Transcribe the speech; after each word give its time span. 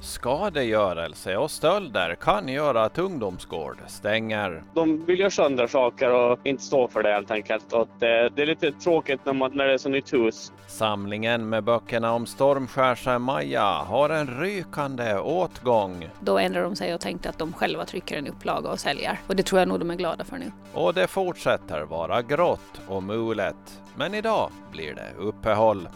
Skadegörelse 0.00 1.36
och 1.36 1.50
stölder 1.50 2.14
kan 2.14 2.48
göra 2.48 2.84
att 2.84 2.98
ungdomsgård 2.98 3.76
stänger. 3.86 4.62
De 4.74 5.04
vill 5.04 5.20
göra 5.20 5.30
sönder 5.30 5.66
saker 5.66 6.14
och 6.14 6.38
inte 6.44 6.62
stå 6.62 6.88
för 6.88 7.02
det 7.02 7.12
helt 7.12 7.30
enkelt. 7.30 7.72
Och 7.72 7.88
det, 7.98 8.28
det 8.28 8.42
är 8.42 8.46
lite 8.46 8.72
tråkigt 8.72 9.20
när, 9.24 9.32
man, 9.32 9.50
när 9.54 9.66
det 9.66 9.72
är 9.72 9.78
så 9.78 9.88
nytt 9.88 10.12
hus. 10.12 10.52
Samlingen 10.66 11.48
med 11.48 11.64
böckerna 11.64 12.12
om 12.12 12.26
Stormskärsa-Maja 12.26 13.84
har 13.84 14.10
en 14.10 14.40
rykande 14.40 15.18
åtgång. 15.18 16.08
Då 16.20 16.38
ändrade 16.38 16.64
de 16.66 16.76
sig 16.76 16.94
och 16.94 17.00
tänkte 17.00 17.28
att 17.28 17.38
de 17.38 17.52
själva 17.52 17.84
trycker 17.84 18.18
en 18.18 18.26
upplaga 18.26 18.70
och 18.70 18.80
säljer. 18.80 19.20
Och 19.26 19.36
det 19.36 19.42
tror 19.42 19.58
jag 19.58 19.68
nog 19.68 19.78
de 19.78 19.90
är 19.90 19.94
glada 19.96 20.24
för 20.24 20.36
nu. 20.36 20.52
Och 20.72 20.94
det 20.94 21.06
fortsätter 21.06 21.82
vara 21.82 22.22
grått 22.22 22.80
och 22.88 23.02
mulet. 23.02 23.82
Men 23.96 24.14
idag 24.14 24.50
blir 24.72 24.94
det 24.94 25.12
uppehåll. 25.18 25.88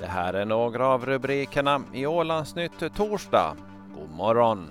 Det 0.00 0.06
här 0.06 0.34
är 0.34 0.44
några 0.44 0.86
av 0.86 1.06
rubrikerna 1.06 1.82
i 1.94 2.06
Ålandsnytt 2.06 2.94
torsdag. 2.96 3.56
God 3.94 4.10
morgon! 4.10 4.70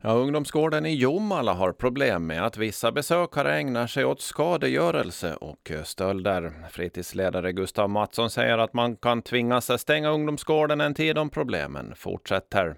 Ja, 0.00 0.10
ungdomsgården 0.10 0.86
i 0.86 0.94
Jomala 0.94 1.52
har 1.52 1.72
problem 1.72 2.26
med 2.26 2.46
att 2.46 2.56
vissa 2.56 2.92
besökare 2.92 3.56
ägnar 3.56 3.86
sig 3.86 4.04
åt 4.04 4.20
skadegörelse 4.20 5.34
och 5.34 5.72
stölder. 5.84 6.52
Fritidsledare 6.70 7.52
Gustav 7.52 7.90
Mattsson 7.90 8.30
säger 8.30 8.58
att 8.58 8.74
man 8.74 8.96
kan 8.96 9.22
tvingas 9.22 9.80
stänga 9.80 10.10
ungdomsgården 10.10 10.80
en 10.80 10.94
tid 10.94 11.18
om 11.18 11.30
problemen 11.30 11.92
fortsätter. 11.96 12.76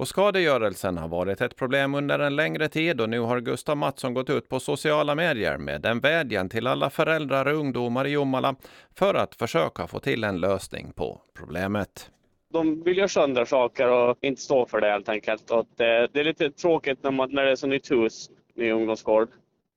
Och 0.00 0.08
skadegörelsen 0.08 0.98
har 0.98 1.08
varit 1.08 1.40
ett 1.40 1.56
problem 1.56 1.94
under 1.94 2.18
en 2.18 2.36
längre 2.36 2.68
tid 2.68 3.00
och 3.00 3.08
nu 3.08 3.20
har 3.20 3.40
Gustav 3.40 3.76
Mattsson 3.76 4.14
gått 4.14 4.30
ut 4.30 4.48
på 4.48 4.60
sociala 4.60 5.14
medier 5.14 5.58
med 5.58 5.86
en 5.86 6.00
vädjan 6.00 6.48
till 6.48 6.66
alla 6.66 6.90
föräldrar 6.90 7.46
och 7.46 7.58
ungdomar 7.58 8.06
i 8.06 8.10
Jomala 8.10 8.54
för 8.94 9.14
att 9.14 9.34
försöka 9.34 9.86
få 9.86 9.98
till 9.98 10.24
en 10.24 10.40
lösning 10.40 10.92
på 10.92 11.20
problemet. 11.38 12.10
De 12.52 12.82
vill 12.82 12.96
göra 12.98 13.08
sönder 13.08 13.44
saker 13.44 13.92
och 13.92 14.18
inte 14.20 14.42
stå 14.42 14.66
för 14.66 14.80
det 14.80 14.90
helt 14.90 15.08
enkelt. 15.08 15.50
Och 15.50 15.66
det, 15.76 16.08
det 16.12 16.20
är 16.20 16.24
lite 16.24 16.50
tråkigt 16.50 17.02
när, 17.02 17.10
man, 17.10 17.30
när 17.32 17.44
det 17.44 17.50
är 17.50 17.56
så 17.56 17.66
nytt 17.66 17.90
hus, 17.90 18.30
ny 18.54 18.70
ungdomsgård. 18.70 19.28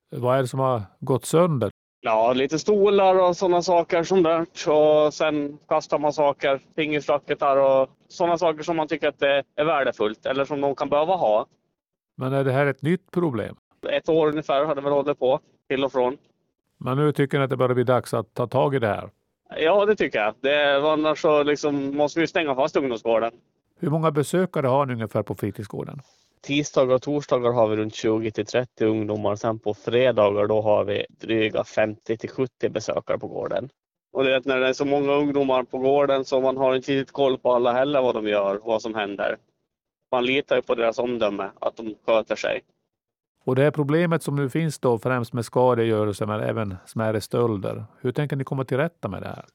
Vad 0.09 0.37
är 0.37 0.41
det 0.41 0.47
som 0.47 0.59
har 0.59 0.81
gått 0.99 1.25
sönder? 1.25 1.72
Ja, 2.05 2.33
lite 2.33 2.59
stolar 2.59 3.15
och 3.29 3.37
sådana 3.37 3.61
saker 3.61 4.03
som 4.03 4.23
det. 4.23 4.45
Och 4.71 5.13
sen 5.13 5.57
kastar 5.67 5.99
man 5.99 6.13
saker, 6.13 6.59
fingersracketar 6.75 7.57
och 7.57 7.89
sådana 8.07 8.37
saker 8.37 8.63
som 8.63 8.75
man 8.75 8.87
tycker 8.87 9.07
att 9.07 9.19
det 9.19 9.43
är 9.55 9.65
värdefullt 9.65 10.25
eller 10.25 10.45
som 10.45 10.61
de 10.61 10.75
kan 10.75 10.89
behöva 10.89 11.15
ha. 11.15 11.45
Men 12.17 12.33
är 12.33 12.43
det 12.43 12.51
här 12.51 12.65
ett 12.65 12.81
nytt 12.81 13.11
problem? 13.11 13.55
Ett 13.89 14.09
år 14.09 14.27
ungefär 14.27 14.65
har 14.65 14.75
det 14.75 14.81
väl 14.81 14.93
hållit 14.93 15.19
på, 15.19 15.39
till 15.69 15.83
och 15.83 15.91
från. 15.91 16.17
Men 16.77 16.97
nu 16.97 17.11
tycker 17.11 17.37
ni 17.37 17.43
att 17.43 17.49
det 17.49 17.57
börjar 17.57 17.75
bli 17.75 17.83
dags 17.83 18.13
att 18.13 18.33
ta 18.33 18.47
tag 18.47 18.75
i 18.75 18.79
det 18.79 18.87
här? 18.87 19.09
Ja, 19.57 19.85
det 19.85 19.95
tycker 19.95 20.19
jag. 20.19 20.33
Det, 20.41 20.91
annars 20.91 21.21
så 21.21 21.43
liksom 21.43 21.97
måste 21.97 22.19
vi 22.19 22.27
stänga 22.27 22.55
fast 22.55 22.75
ungdomsgården. 22.75 23.31
Hur 23.79 23.89
många 23.89 24.11
besökare 24.11 24.67
har 24.67 24.85
ni 24.85 24.93
ungefär 24.93 25.23
på 25.23 25.35
fritidsgården? 25.35 25.99
Tisdagar 26.43 26.95
och 26.95 27.01
torsdagar 27.01 27.51
har 27.51 27.67
vi 27.67 27.75
runt 27.75 27.95
20 27.95 28.31
till 28.31 28.45
30 28.45 28.85
ungdomar. 28.85 29.35
Sen 29.35 29.59
på 29.59 29.73
fredagar 29.73 30.47
då 30.47 30.61
har 30.61 30.83
vi 30.83 31.05
dryga 31.09 31.63
50 31.63 32.17
till 32.17 32.29
70 32.29 32.69
besökare 32.69 33.17
på 33.19 33.27
gården. 33.27 33.69
Och 34.13 34.23
det 34.23 34.35
är 34.35 34.41
när 34.45 34.59
det 34.59 34.67
är 34.67 34.73
så 34.73 34.85
många 34.85 35.13
ungdomar 35.13 35.63
på 35.63 35.77
gården 35.77 36.25
så 36.25 36.41
man 36.41 36.57
har 36.57 36.75
inte 36.75 36.91
riktigt 36.91 37.13
koll 37.13 37.37
på 37.37 37.53
alla 37.53 37.73
heller 37.73 38.01
vad 38.01 38.15
de 38.15 38.27
gör, 38.27 38.59
vad 38.63 38.81
som 38.81 38.95
händer. 38.95 39.37
Man 40.11 40.25
litar 40.25 40.55
ju 40.55 40.61
på 40.61 40.75
deras 40.75 40.99
omdöme, 40.99 41.49
att 41.59 41.77
de 41.77 41.95
sköter 42.05 42.35
sig. 42.35 42.61
Och 43.45 43.55
det 43.55 43.63
här 43.63 43.71
problemet 43.71 44.23
som 44.23 44.35
nu 44.35 44.49
finns 44.49 44.79
då 44.79 44.99
främst 44.99 45.33
med 45.33 45.45
skadegörelse 45.45 46.25
men 46.25 46.39
även 46.39 46.75
smärre 46.85 47.21
stölder. 47.21 47.85
Hur 48.01 48.11
tänker 48.11 48.35
ni 48.35 48.43
komma 48.43 48.65
till 48.65 48.77
rätta 48.77 49.07
med 49.07 49.21
det 49.21 49.27
här? 49.27 49.45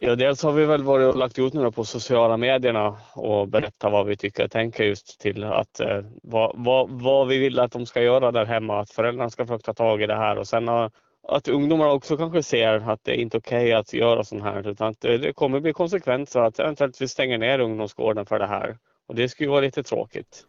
Ja, 0.00 0.16
dels 0.16 0.42
har 0.42 0.52
vi 0.52 0.64
väl 0.64 0.82
varit 0.82 1.08
och 1.08 1.16
lagt 1.16 1.38
ut 1.38 1.54
nu 1.54 1.70
på 1.70 1.84
sociala 1.84 2.36
medierna 2.36 2.96
och 3.14 3.48
berättat 3.48 3.92
vad 3.92 4.06
vi 4.06 4.16
tycker 4.16 4.44
och 4.44 4.50
tänker 4.50 4.84
just 4.84 5.20
till 5.20 5.44
att 5.44 5.80
eh, 5.80 6.00
vad, 6.22 6.52
vad, 6.54 6.90
vad, 6.90 7.28
vi 7.28 7.38
vill 7.38 7.58
att 7.60 7.72
de 7.72 7.86
ska 7.86 8.02
göra 8.02 8.32
där 8.32 8.44
hemma, 8.44 8.80
att 8.80 8.90
föräldrarna 8.90 9.30
ska 9.30 9.46
försöka 9.46 9.62
ta 9.62 9.74
tag 9.74 10.02
i 10.02 10.06
det 10.06 10.16
här 10.16 10.38
och 10.38 10.48
sen 10.48 10.68
har, 10.68 10.90
att 11.28 11.48
ungdomar 11.48 11.88
också 11.88 12.16
kanske 12.16 12.42
ser 12.42 12.90
att 12.90 13.04
det 13.04 13.12
är 13.12 13.16
inte 13.16 13.36
okej 13.36 13.58
okay 13.58 13.72
att 13.72 13.92
göra 13.92 14.24
sånt 14.24 14.42
här 14.42 14.68
utan 14.68 14.88
att 14.88 15.00
det, 15.00 15.18
det 15.18 15.32
kommer 15.32 15.60
bli 15.60 15.72
konsekvenser 15.72 16.40
att 16.40 16.58
eventuellt 16.58 17.02
vi 17.02 17.08
stänger 17.08 17.38
ner 17.38 17.58
ungdomsgården 17.58 18.26
för 18.26 18.38
det 18.38 18.46
här 18.46 18.78
och 19.08 19.14
det 19.14 19.28
skulle 19.28 19.50
vara 19.50 19.60
lite 19.60 19.82
tråkigt. 19.82 20.44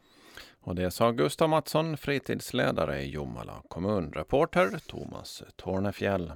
Och 0.62 0.76
det 0.76 0.92
sa 0.92 1.12
Gustav 1.12 1.50
Mattsson, 1.50 1.98
fritidsledare 1.98 3.02
i 3.02 3.10
Jomala 3.10 3.54
kommun. 3.68 4.12
Reporter 4.16 4.80
Thomas 4.88 5.44
Tornefjäll. 5.56 6.32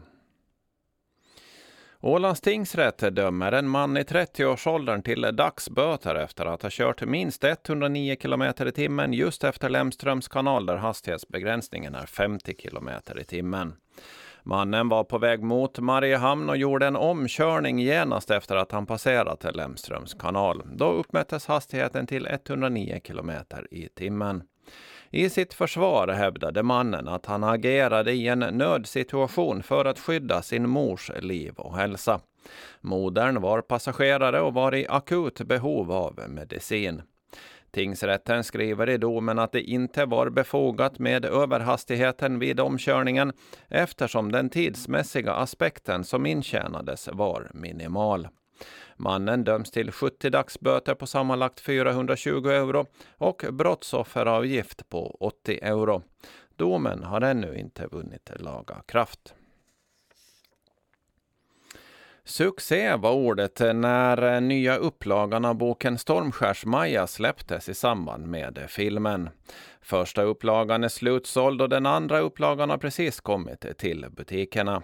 Ålands 2.05 2.41
tingsrätt 2.41 3.15
dömer 3.15 3.51
en 3.51 3.69
man 3.69 3.97
i 3.97 4.01
30-årsåldern 4.01 5.01
till 5.01 5.21
dagsböter 5.21 6.15
efter 6.15 6.45
att 6.45 6.61
ha 6.61 6.69
kört 6.71 7.05
minst 7.05 7.43
109 7.43 8.15
km 8.15 8.41
i 8.41 8.71
timmen 8.71 9.13
just 9.13 9.43
efter 9.43 9.69
Lemströms 9.69 10.27
kanal 10.27 10.65
där 10.65 10.75
hastighetsbegränsningen 10.75 11.95
är 11.95 12.05
50 12.05 12.53
km 12.53 12.89
i 13.21 13.23
timmen. 13.23 13.73
Mannen 14.43 14.89
var 14.89 15.03
på 15.03 15.17
väg 15.17 15.43
mot 15.43 15.79
Mariehamn 15.79 16.49
och 16.49 16.57
gjorde 16.57 16.87
en 16.87 16.95
omkörning 16.95 17.79
genast 17.79 18.31
efter 18.31 18.55
att 18.55 18.71
han 18.71 18.85
passerat 18.85 19.55
Lemströms 19.55 20.13
kanal. 20.13 20.63
Då 20.75 20.91
uppmättes 20.91 21.45
hastigheten 21.45 22.07
till 22.07 22.27
109 22.27 22.99
km 22.99 23.31
i 23.71 23.87
timmen. 23.87 24.43
I 25.11 25.29
sitt 25.29 25.53
försvar 25.53 26.07
hävdade 26.07 26.63
mannen 26.63 27.07
att 27.07 27.25
han 27.25 27.43
agerade 27.43 28.11
i 28.11 28.27
en 28.27 28.39
nödsituation 28.39 29.63
för 29.63 29.85
att 29.85 29.99
skydda 29.99 30.41
sin 30.41 30.69
mors 30.69 31.11
liv 31.21 31.53
och 31.55 31.77
hälsa. 31.77 32.19
Modern 32.81 33.41
var 33.41 33.61
passagerare 33.61 34.41
och 34.41 34.53
var 34.53 34.75
i 34.75 34.87
akut 34.87 35.41
behov 35.41 35.91
av 35.91 36.19
medicin. 36.29 37.01
Tingsrätten 37.71 38.43
skriver 38.43 38.89
i 38.89 38.97
domen 38.97 39.39
att 39.39 39.51
det 39.51 39.61
inte 39.61 40.05
var 40.05 40.29
befogat 40.29 40.99
med 40.99 41.25
överhastigheten 41.25 42.39
vid 42.39 42.59
omkörningen 42.59 43.33
eftersom 43.67 44.31
den 44.31 44.49
tidsmässiga 44.49 45.33
aspekten 45.33 46.03
som 46.03 46.25
intjänades 46.25 47.09
var 47.13 47.51
minimal. 47.53 48.27
Mannen 48.97 49.43
döms 49.43 49.71
till 49.71 49.91
70 49.91 50.29
dagsböter 50.29 50.95
på 50.95 51.07
sammanlagt 51.07 51.59
420 51.59 52.47
euro 52.47 52.85
och 53.17 53.45
brottsofferavgift 53.51 54.89
på 54.89 55.17
80 55.19 55.59
euro. 55.61 56.01
Domen 56.55 57.03
har 57.03 57.21
ännu 57.21 57.55
inte 57.55 57.87
vunnit 57.87 58.31
laga 58.39 58.81
kraft. 58.85 59.33
Succé 62.25 62.95
var 62.95 63.11
ordet 63.11 63.59
när 63.59 64.41
nya 64.41 64.77
upplagan 64.77 65.45
av 65.45 65.55
boken 65.55 65.97
Stormskärs-Maja 65.97 67.07
släpptes 67.07 67.69
i 67.69 67.73
samband 67.73 68.27
med 68.27 68.65
filmen. 68.67 69.29
Första 69.81 70.23
upplagan 70.23 70.83
är 70.83 70.89
slutsåld 70.89 71.61
och 71.61 71.69
den 71.69 71.85
andra 71.85 72.19
upplagan 72.19 72.69
har 72.69 72.77
precis 72.77 73.19
kommit 73.19 73.77
till 73.77 74.05
butikerna. 74.11 74.81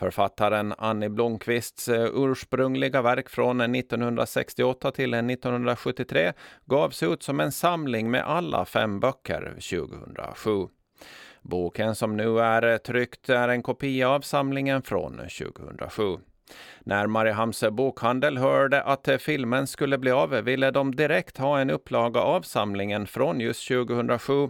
Författaren 0.00 0.74
Annie 0.78 1.08
Blomqvists 1.08 1.88
eh, 1.88 2.10
ursprungliga 2.14 3.02
verk 3.02 3.28
från 3.28 3.60
1968 3.60 4.90
till 4.90 5.14
1973 5.14 6.32
gavs 6.64 7.02
ut 7.02 7.22
som 7.22 7.40
en 7.40 7.52
samling 7.52 8.10
med 8.10 8.24
alla 8.24 8.64
fem 8.64 9.00
böcker 9.00 9.54
2007. 9.70 10.50
Boken 11.42 11.94
som 11.94 12.16
nu 12.16 12.40
är 12.40 12.78
tryckt 12.78 13.28
är 13.28 13.48
en 13.48 13.62
kopia 13.62 14.08
av 14.08 14.20
samlingen 14.20 14.82
från 14.82 15.16
2007. 15.16 16.02
När 16.80 17.06
Mariehamns 17.06 17.64
bokhandel 17.70 18.38
hörde 18.38 18.82
att 18.82 19.08
filmen 19.18 19.66
skulle 19.66 19.98
bli 19.98 20.10
av 20.10 20.30
ville 20.30 20.70
de 20.70 20.94
direkt 20.94 21.38
ha 21.38 21.60
en 21.60 21.70
upplaga 21.70 22.20
av 22.20 22.42
samlingen 22.42 23.06
från 23.06 23.40
just 23.40 23.68
2007 23.68 24.48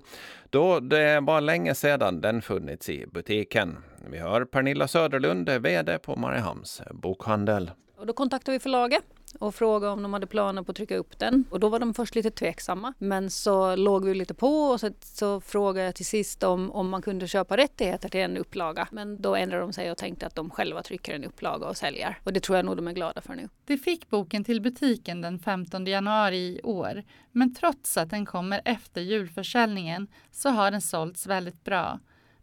då 0.51 0.81
det 0.81 1.21
var 1.21 1.41
länge 1.41 1.75
sedan 1.75 2.21
den 2.21 2.43
funnits 2.43 2.89
i 2.89 3.07
butiken. 3.07 3.77
Vi 4.11 4.19
hör 4.19 4.45
Pernilla 4.45 4.89
Söderlund, 4.89 5.51
VD 5.51 5.99
på 5.99 6.17
Mariehamns 6.17 6.83
bokhandel. 6.91 7.71
Och 7.99 8.07
då 8.07 8.13
kontaktar 8.13 8.53
vi 8.53 8.59
förlaget 8.59 9.05
och 9.39 9.55
frågade 9.55 9.93
om 9.93 10.03
de 10.03 10.13
hade 10.13 10.27
planer 10.27 10.63
på 10.63 10.71
att 10.71 10.77
trycka 10.77 10.97
upp 10.97 11.19
den. 11.19 11.45
Och 11.51 11.61
då 11.61 11.69
var 11.69 11.79
de 11.79 11.95
först 11.95 12.15
lite 12.15 12.31
tveksamma. 12.31 12.95
Men 12.99 13.31
så 13.31 13.77
låg 13.77 14.05
vi 14.05 14.15
lite 14.15 14.35
på 14.35 14.65
och 14.65 14.81
så, 14.81 14.91
så 15.01 15.41
frågade 15.41 15.87
jag 15.87 15.95
till 15.95 16.07
sist 16.07 16.43
om, 16.43 16.71
om 16.71 16.89
man 16.89 17.03
kunde 17.03 17.29
köpa 17.29 17.57
rättigheter 17.57 18.09
till 18.09 18.21
en 18.21 18.37
upplaga. 18.37 18.89
Men 18.91 19.23
då 19.23 19.37
ändrade 19.37 19.63
de 19.63 19.73
sig 19.73 19.91
och 19.91 19.99
tänkte 19.99 20.27
att 20.27 20.35
de 20.35 20.51
själva 20.51 20.83
trycker 20.83 21.15
en 21.15 21.25
upplaga 21.25 21.67
och 21.67 21.77
säljer. 21.77 22.19
Och 22.25 22.33
det 22.33 22.41
tror 22.41 22.57
jag 22.57 22.65
nog 22.65 22.77
de 22.77 22.89
är 22.89 22.93
glada 22.93 23.21
för 23.21 23.35
nu. 23.35 23.49
Vi 23.67 23.79
fick 23.79 24.11
boken 24.11 24.45
till 24.45 24.61
butiken 24.61 25.21
den 25.21 25.39
15 25.39 25.87
januari 25.87 26.37
i 26.37 26.61
år. 26.63 27.03
Men 27.33 27.55
trots 27.55 27.97
att 27.97 28.11
den 28.11 28.27
kommer 28.27 28.61
efter 28.65 29.01
julförsäljningen 29.01 30.07
så 30.31 30.49
har 30.49 30.71
den 30.71 30.81
sålts 30.81 31.27
väldigt 31.27 31.65
bra. 31.65 31.99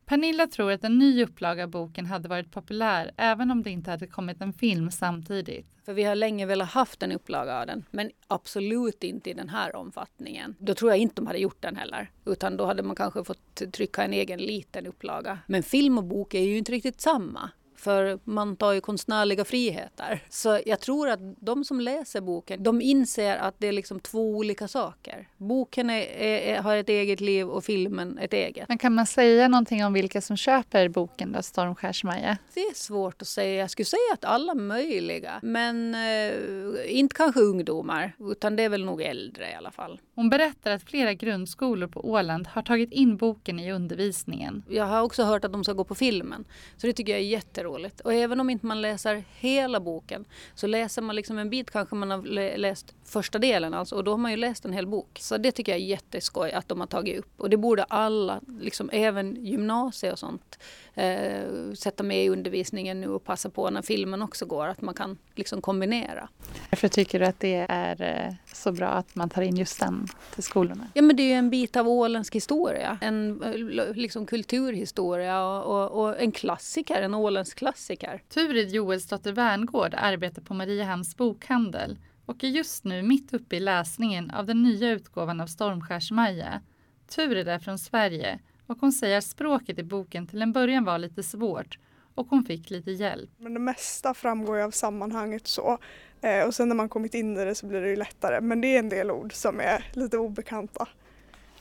Pernilla 0.07 0.47
tror 0.47 0.71
att 0.71 0.83
en 0.83 0.97
ny 0.97 1.23
upplaga 1.23 1.63
av 1.63 1.69
boken 1.69 2.05
hade 2.05 2.29
varit 2.29 2.51
populär 2.51 3.11
även 3.17 3.51
om 3.51 3.63
det 3.63 3.69
inte 3.69 3.91
hade 3.91 4.07
kommit 4.07 4.41
en 4.41 4.53
film 4.53 4.91
samtidigt. 4.91 5.67
För 5.85 5.93
vi 5.93 6.03
har 6.03 6.15
länge 6.15 6.45
velat 6.45 6.69
haft 6.69 7.03
en 7.03 7.11
upplaga 7.11 7.59
av 7.59 7.67
den, 7.67 7.85
men 7.91 8.11
absolut 8.27 9.03
inte 9.03 9.29
i 9.29 9.33
den 9.33 9.49
här 9.49 9.75
omfattningen. 9.75 10.55
Då 10.59 10.73
tror 10.73 10.91
jag 10.91 10.97
inte 10.97 11.15
de 11.15 11.27
hade 11.27 11.39
gjort 11.39 11.61
den 11.61 11.75
heller, 11.75 12.11
utan 12.25 12.57
då 12.57 12.65
hade 12.65 12.83
man 12.83 12.95
kanske 12.95 13.23
fått 13.23 13.71
trycka 13.73 14.03
en 14.03 14.13
egen 14.13 14.39
liten 14.39 14.87
upplaga. 14.87 15.39
Men 15.47 15.63
film 15.63 15.97
och 15.97 16.03
bok 16.03 16.33
är 16.33 16.41
ju 16.41 16.57
inte 16.57 16.71
riktigt 16.71 17.01
samma 17.01 17.49
för 17.77 18.19
man 18.23 18.55
tar 18.55 18.73
ju 18.73 18.81
konstnärliga 18.81 19.45
friheter. 19.45 20.23
Så 20.29 20.59
jag 20.65 20.79
tror 20.79 21.09
att 21.09 21.19
de 21.39 21.63
som 21.63 21.79
läser 21.79 22.21
boken, 22.21 22.63
de 22.63 22.81
inser 22.81 23.37
att 23.37 23.55
det 23.57 23.67
är 23.67 23.71
liksom 23.71 23.99
två 23.99 24.35
olika 24.35 24.67
saker. 24.67 25.27
Boken 25.37 25.89
är, 25.89 26.01
är, 26.01 26.61
har 26.61 26.75
ett 26.75 26.89
eget 26.89 27.21
liv 27.21 27.49
och 27.49 27.63
filmen 27.63 28.17
ett 28.17 28.33
eget. 28.33 28.69
Men 28.69 28.77
kan 28.77 28.93
man 28.93 29.05
säga 29.05 29.47
någonting 29.47 29.85
om 29.85 29.93
vilka 29.93 30.21
som 30.21 30.37
köper 30.37 30.89
boken 30.89 31.31
då, 31.31 31.41
Stormskärsmaja? 31.41 32.37
Det 32.53 32.59
är 32.59 32.75
svårt 32.75 33.21
att 33.21 33.27
säga. 33.27 33.59
Jag 33.59 33.69
skulle 33.69 33.85
säga 33.85 34.13
att 34.13 34.25
alla 34.25 34.55
möjliga, 34.55 35.39
men 35.43 35.95
eh, 35.95 36.97
inte 36.97 37.15
kanske 37.15 37.41
ungdomar, 37.41 38.15
utan 38.19 38.55
det 38.55 38.63
är 38.63 38.69
väl 38.69 38.85
nog 38.85 39.01
äldre 39.01 39.51
i 39.51 39.53
alla 39.53 39.71
fall. 39.71 39.99
Hon 40.15 40.29
berättar 40.29 40.71
att 40.71 40.83
flera 40.83 41.13
grundskolor 41.13 41.87
på 41.87 42.09
Åland 42.09 42.47
har 42.47 42.61
tagit 42.61 42.91
in 42.91 43.17
boken 43.17 43.59
i 43.59 43.71
undervisningen. 43.71 44.63
Jag 44.69 44.85
har 44.85 45.01
också 45.01 45.23
hört 45.23 45.45
att 45.45 45.51
de 45.51 45.63
ska 45.63 45.73
gå 45.73 45.83
på 45.83 45.95
filmen, 45.95 46.45
så 46.77 46.87
det 46.87 46.93
tycker 46.93 47.11
jag 47.11 47.21
är 47.21 47.25
jätteroligt. 47.25 47.66
Och 48.01 48.13
även 48.13 48.39
om 48.39 48.49
inte 48.49 48.65
man 48.65 48.81
läser 48.81 49.23
hela 49.39 49.79
boken 49.79 50.25
så 50.55 50.67
läser 50.67 51.01
man 51.01 51.15
liksom 51.15 51.37
en 51.37 51.49
bit 51.49 51.71
kanske 51.71 51.95
man 51.95 52.11
har 52.11 52.57
läst 52.57 52.95
första 53.05 53.39
delen 53.39 53.73
alltså, 53.73 53.95
och 53.95 54.03
då 54.03 54.11
har 54.11 54.17
man 54.17 54.31
ju 54.31 54.37
läst 54.37 54.65
en 54.65 54.73
hel 54.73 54.87
bok. 54.87 55.17
Så 55.19 55.37
det 55.37 55.51
tycker 55.51 55.71
jag 55.71 55.81
är 55.81 55.85
jätteskoj 55.85 56.51
att 56.51 56.67
de 56.67 56.79
har 56.79 56.87
tagit 56.87 57.19
upp 57.19 57.31
och 57.37 57.49
det 57.49 57.57
borde 57.57 57.83
alla, 57.83 58.41
liksom 58.59 58.89
även 58.93 59.45
gymnasiet 59.45 60.13
och 60.13 60.19
sånt, 60.19 60.59
eh, 60.93 61.73
sätta 61.73 62.03
med 62.03 62.25
i 62.25 62.29
undervisningen 62.29 63.01
nu 63.01 63.07
och 63.07 63.23
passa 63.23 63.49
på 63.49 63.69
när 63.69 63.81
filmen 63.81 64.21
också 64.21 64.45
går, 64.45 64.67
att 64.67 64.81
man 64.81 64.93
kan 64.93 65.17
liksom 65.35 65.61
kombinera. 65.61 66.29
Varför 66.71 66.87
tycker 66.87 67.19
du 67.19 67.25
att 67.25 67.39
det 67.39 67.65
är 67.69 68.01
eh, 68.01 68.33
så 68.53 68.71
bra 68.71 68.87
att 68.87 69.15
man 69.15 69.29
tar 69.29 69.41
in 69.41 69.57
just 69.57 69.79
den 69.79 70.07
till 70.33 70.43
skolorna? 70.43 70.87
Ja 70.93 71.01
men 71.01 71.15
det 71.15 71.23
är 71.23 71.27
ju 71.27 71.33
en 71.33 71.49
bit 71.49 71.75
av 71.75 71.87
åländsk 71.87 72.35
historia, 72.35 72.97
en 73.01 73.43
eh, 73.43 73.93
liksom 73.95 74.25
kulturhistoria 74.25 75.43
och, 75.43 75.63
och, 75.65 76.01
och 76.01 76.21
en 76.21 76.31
klassiker, 76.31 77.01
en 77.01 77.13
åländsk 77.13 77.56
klassiker. 77.57 78.21
Turid 78.29 78.69
Joelsdotter 78.69 79.31
Werngård 79.31 79.93
arbetar 79.97 80.41
på 80.41 80.53
Mariehamns 80.53 81.17
bokhandel 81.17 81.97
och 82.25 82.43
är 82.43 82.47
just 82.47 82.83
nu 82.83 83.01
mitt 83.01 83.33
uppe 83.33 83.55
i 83.55 83.59
läsningen 83.59 84.31
av 84.31 84.45
den 84.45 84.63
nya 84.63 84.89
utgåvan 84.89 85.41
av 85.41 85.47
Stormskärs-Maja. 85.47 86.61
Turid 87.07 87.47
är 87.47 87.59
från 87.59 87.79
Sverige 87.79 88.39
och 88.67 88.77
hon 88.81 88.91
säger 88.91 89.17
att 89.17 89.23
språket 89.23 89.79
i 89.79 89.83
boken 89.83 90.27
till 90.27 90.41
en 90.41 90.51
början 90.51 90.85
var 90.85 90.97
lite 90.97 91.23
svårt 91.23 91.79
och 92.15 92.27
hon 92.29 92.43
fick 92.43 92.69
lite 92.69 92.91
hjälp. 92.91 93.29
Men 93.37 93.53
det 93.53 93.59
mesta 93.59 94.13
framgår 94.13 94.57
ju 94.57 94.63
av 94.63 94.71
sammanhanget 94.71 95.47
så 95.47 95.77
eh, 96.21 96.47
och 96.47 96.55
sen 96.55 96.67
när 96.67 96.75
man 96.75 96.89
kommit 96.89 97.13
in 97.13 97.37
i 97.37 97.45
det 97.45 97.55
så 97.55 97.65
blir 97.65 97.81
det 97.81 97.89
ju 97.89 97.95
lättare 97.95 98.41
men 98.41 98.61
det 98.61 98.67
är 98.75 98.79
en 98.79 98.89
del 98.89 99.11
ord 99.11 99.33
som 99.33 99.59
är 99.59 99.85
lite 99.93 100.17
obekanta. 100.17 100.87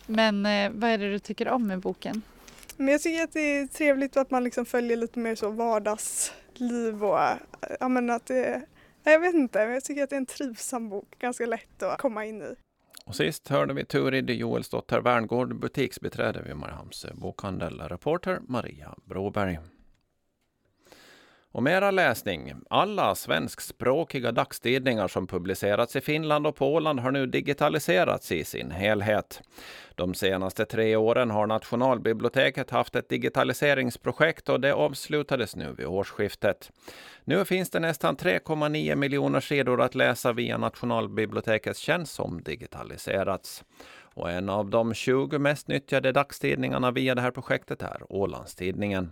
Men 0.06 0.46
eh, 0.46 0.70
vad 0.74 0.90
är 0.90 0.98
det 0.98 1.10
du 1.10 1.18
tycker 1.18 1.48
om 1.48 1.66
med 1.66 1.80
boken? 1.80 2.22
Men 2.76 2.88
jag 2.88 3.02
tycker 3.02 3.24
att 3.24 3.32
det 3.32 3.40
är 3.40 3.66
trevligt 3.66 4.16
att 4.16 4.30
man 4.30 4.44
liksom 4.44 4.66
följer 4.66 4.96
lite 4.96 5.18
mer 5.18 5.34
så 5.34 5.50
vardagsliv 5.50 7.04
och 7.04 7.18
ja, 7.80 7.88
men 7.88 8.10
att 8.10 8.26
det 8.26 8.62
jag 9.04 9.20
vet 9.20 9.34
inte, 9.34 9.58
men 9.58 9.74
jag 9.74 9.84
tycker 9.84 10.02
att 10.04 10.10
det 10.10 10.16
är 10.16 10.20
en 10.20 10.26
trivsam 10.26 10.88
bok, 10.88 11.14
ganska 11.18 11.46
lätt 11.46 11.82
att 11.82 11.98
komma 11.98 12.24
in 12.24 12.42
i. 12.42 12.54
Och 13.06 13.16
sist 13.16 13.48
hörde 13.48 13.74
vi 13.74 13.84
Turid 13.84 14.30
Joelsdotter 14.30 15.00
Werngård, 15.00 15.60
butiksbiträde 15.60 16.42
vid 16.42 16.56
Mariehamns 16.56 17.06
bokhandel, 17.14 17.80
reporter 17.80 18.40
Maria 18.48 18.94
Broberg. 19.04 19.58
Och 21.52 21.62
mera 21.62 21.90
läsning. 21.90 22.54
Alla 22.70 23.14
svenskspråkiga 23.14 24.32
dagstidningar 24.32 25.08
som 25.08 25.26
publicerats 25.26 25.96
i 25.96 26.00
Finland 26.00 26.46
och 26.46 26.56
på 26.56 26.74
Åland 26.74 27.00
har 27.00 27.10
nu 27.10 27.26
digitaliserats 27.26 28.32
i 28.32 28.44
sin 28.44 28.70
helhet. 28.70 29.42
De 29.94 30.14
senaste 30.14 30.64
tre 30.64 30.96
åren 30.96 31.30
har 31.30 31.46
Nationalbiblioteket 31.46 32.70
haft 32.70 32.96
ett 32.96 33.08
digitaliseringsprojekt 33.08 34.48
och 34.48 34.60
det 34.60 34.74
avslutades 34.74 35.56
nu 35.56 35.72
vid 35.72 35.86
årsskiftet. 35.86 36.70
Nu 37.24 37.44
finns 37.44 37.70
det 37.70 37.80
nästan 37.80 38.16
3,9 38.16 38.94
miljoner 38.96 39.40
sidor 39.40 39.82
att 39.82 39.94
läsa 39.94 40.32
via 40.32 40.58
Nationalbibliotekets 40.58 41.80
tjänst 41.80 42.14
som 42.14 42.42
digitaliserats. 42.42 43.64
Och 44.14 44.30
en 44.30 44.48
av 44.48 44.70
de 44.70 44.94
20 44.94 45.38
mest 45.38 45.68
nyttjade 45.68 46.12
dagstidningarna 46.12 46.90
via 46.90 47.14
det 47.14 47.20
här 47.20 47.30
projektet 47.30 47.82
är 47.82 48.12
Ålandstidningen. 48.12 49.10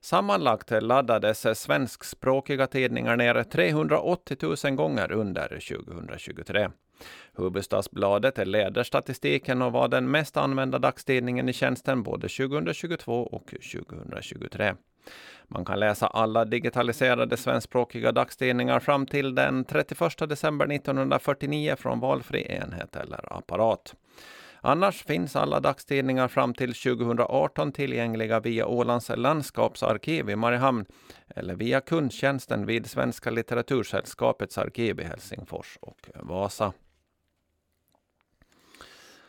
Sammanlagt 0.00 0.70
laddades 0.82 1.60
svenskspråkiga 1.60 2.66
tidningar 2.66 3.16
ner 3.16 3.42
380 3.42 4.36
000 4.64 4.74
gånger 4.74 5.12
under 5.12 5.48
2023. 5.48 6.70
Hufvudstadsbladet 7.32 8.48
leder 8.48 8.82
statistiken 8.82 9.62
och 9.62 9.72
var 9.72 9.88
den 9.88 10.10
mest 10.10 10.36
använda 10.36 10.78
dagstidningen 10.78 11.48
i 11.48 11.52
tjänsten 11.52 12.02
både 12.02 12.28
2022 12.28 13.22
och 13.22 13.54
2023. 13.72 14.74
Man 15.48 15.64
kan 15.64 15.80
läsa 15.80 16.06
alla 16.06 16.44
digitaliserade 16.44 17.36
svenskspråkiga 17.36 18.12
dagstidningar 18.12 18.80
fram 18.80 19.06
till 19.06 19.34
den 19.34 19.64
31 19.64 20.28
december 20.28 20.72
1949 20.72 21.76
från 21.78 22.00
valfri 22.00 22.42
enhet 22.42 22.96
eller 22.96 23.38
apparat. 23.38 23.94
Annars 24.62 25.02
finns 25.02 25.36
alla 25.36 25.60
dagstidningar 25.60 26.28
fram 26.28 26.54
till 26.54 26.74
2018 26.74 27.72
tillgängliga 27.72 28.40
via 28.40 28.66
Ålands 28.66 29.10
landskapsarkiv 29.16 30.30
i 30.30 30.36
Mariehamn 30.36 30.86
eller 31.28 31.54
via 31.54 31.80
kundtjänsten 31.80 32.66
vid 32.66 32.86
Svenska 32.86 33.30
litteratursällskapets 33.30 34.58
arkiv 34.58 35.00
i 35.00 35.04
Helsingfors 35.04 35.78
och 35.80 36.10
Vasa. 36.14 36.72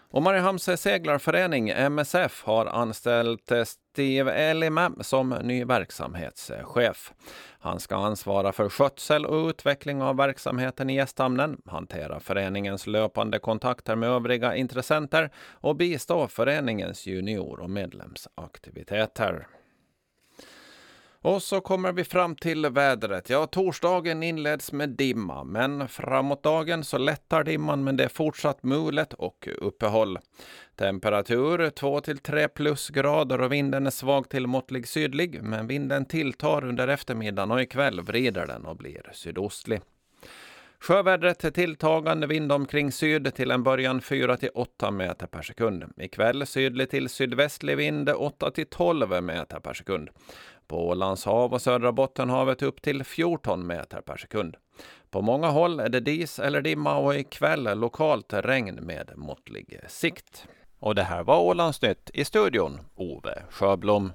Och 0.10 0.24
Mariehamns 0.24 0.82
seglarförening 0.82 1.70
MSF 1.70 2.44
har 2.44 2.66
anställt 2.66 3.52
Steve 3.92 4.32
Elima 4.34 4.92
som 5.02 5.30
ny 5.30 5.66
verksamhetschef. 5.66 7.14
Han 7.60 7.80
ska 7.80 7.96
ansvara 7.96 8.52
för 8.52 8.70
skötsel 8.70 9.26
och 9.26 9.48
utveckling 9.48 10.02
av 10.02 10.18
verksamheten 10.18 10.90
i 10.90 10.96
gästhamnen, 10.96 11.62
hantera 11.66 12.20
föreningens 12.20 12.88
löpande 12.88 13.40
kontakter 13.40 13.96
med 13.96 14.10
övriga 14.10 14.56
intressenter 14.56 15.30
och 15.52 15.76
bistå 15.76 16.28
föreningens 16.28 17.08
junior 17.08 17.60
och 17.60 17.70
medlemsaktiviteter. 17.70 19.48
Och 21.24 21.44
så 21.44 21.62
kommer 21.62 21.92
vi 21.92 22.04
fram 22.04 22.36
till 22.36 22.70
vädret. 22.70 23.30
Ja, 23.30 23.46
torsdagen 23.46 24.24
inleds 24.24 24.72
med 24.72 24.90
dimma, 24.90 25.44
men 25.44 25.88
framåt 25.88 26.44
dagen 26.44 26.84
så 26.84 26.98
lättar 26.98 27.44
dimman, 27.44 27.84
men 27.84 27.98
det 27.98 28.04
är 28.04 28.10
fortsatt 28.10 28.64
mulet 28.64 29.14
och 29.14 29.48
uppehåll. 29.58 30.20
Temperatur 30.76 31.70
2 31.70 32.02
till 32.02 32.18
3 32.18 32.48
plusgrader 32.48 33.42
och 33.42 33.52
vinden 33.52 33.88
är 33.88 33.92
svag 33.92 34.30
till 34.30 34.48
måttlig 34.48 34.88
sydlig, 34.88 35.44
men 35.44 35.68
vinden 35.68 36.06
tilltar 36.06 36.66
under 36.66 36.88
eftermiddagen 36.88 37.52
och 37.52 37.62
ikväll 37.62 38.02
vrider 38.02 38.48
den 38.48 38.66
och 38.66 38.78
blir 38.78 39.10
sydostlig. 39.14 39.82
Sjövädret 40.80 41.44
är 41.44 41.52
tilltagande 41.52 42.28
vind 42.28 42.52
omkring 42.52 42.92
syd 42.92 43.36
till 43.36 43.52
en 43.52 43.64
början 43.64 44.02
4 44.02 44.38
till 44.38 44.50
8 44.54 44.92
meter 44.92 45.28
per 45.28 45.42
sekund. 45.42 45.84
Ikväll 45.98 46.46
sydlig 46.46 46.90
till 46.90 47.10
sydvästlig 47.10 47.78
vind 47.78 48.10
8 48.10 48.52
till 48.52 48.66
12 48.66 49.24
meter 49.24 49.60
per 49.60 49.74
sekund. 49.74 50.10
På 50.72 50.88
Ålands 50.88 51.26
hav 51.26 51.54
och 51.54 51.62
södra 51.62 51.92
Bottenhavet 51.92 52.62
upp 52.62 52.82
till 52.82 53.04
14 53.04 53.68
meter 53.68 54.02
per 54.02 54.18
sekund. 54.18 54.58
På 55.10 55.22
många 55.22 55.48
håll 55.48 55.80
är 55.80 55.90
det 55.90 56.00
dis 56.00 56.40
eller 56.40 56.62
dimma 56.62 56.98
och 56.98 57.16
ikväll 57.16 57.80
lokalt 57.80 58.34
regn 58.34 58.76
med 58.76 59.12
måttlig 59.16 59.80
sikt. 59.88 60.48
Och 60.80 60.96
det 60.96 61.04
här 61.04 61.24
var 61.24 61.40
Ålandsnytt 61.40 62.12
i 62.14 62.26
studion, 62.26 62.80
Ove 62.96 63.44
Sjöblom. 63.50 64.12